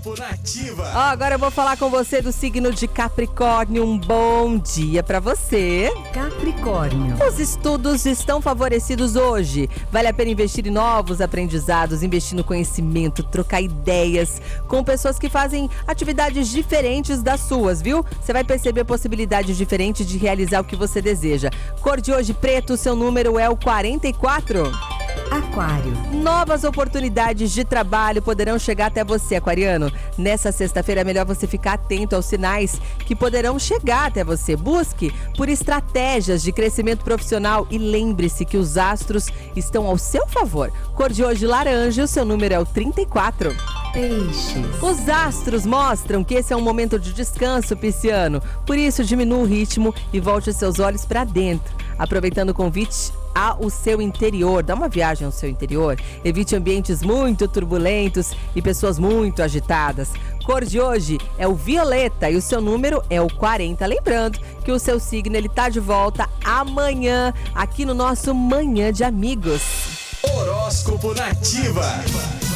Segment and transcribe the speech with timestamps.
[0.00, 0.92] Horóscopo Nativa.
[0.94, 3.84] Ó, agora eu vou falar com você do signo de Capricórnio.
[3.84, 5.92] Um bom dia pra você.
[6.12, 7.16] Capricórnio.
[7.26, 9.68] Os estudos estão favorecidos hoje.
[9.92, 15.28] Vale a pena investir em novos aprendizados, investir no conhecimento, trocar ideias com pessoas que
[15.28, 18.04] fazem atividades diferentes das suas, viu?
[18.20, 21.50] Você vai perceber possibilidades diferentes de realizar o que você deseja.
[21.80, 24.89] Cor de hoje preto, seu número é o 44.
[25.30, 25.92] Aquário.
[26.12, 29.90] Novas oportunidades de trabalho poderão chegar até você, aquariano.
[30.18, 34.56] Nessa sexta-feira é melhor você ficar atento aos sinais que poderão chegar até você.
[34.56, 40.72] Busque por estratégias de crescimento profissional e lembre-se que os astros estão ao seu favor.
[40.94, 43.54] Cor de hoje laranja, o seu número é o 34.
[43.92, 44.82] Peixes.
[44.82, 48.42] Os astros mostram que esse é um momento de descanso, pisciano.
[48.66, 51.74] Por isso, diminua o ritmo e volte os seus olhos para dentro.
[51.98, 55.98] Aproveitando o convite ao seu interior, dá uma viagem ao seu interior.
[56.24, 60.12] Evite ambientes muito turbulentos e pessoas muito agitadas.
[60.44, 63.86] Cor de hoje é o violeta e o seu número é o 40.
[63.86, 69.04] Lembrando que o seu signo ele tá de volta amanhã aqui no nosso Manhã de
[69.04, 69.62] Amigos.
[70.22, 71.82] Horóscopo Nativa.
[71.82, 72.49] Nativa.